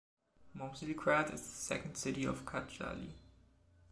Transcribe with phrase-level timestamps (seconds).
[0.57, 3.11] Momčilgrad is the second city of Kărdžali.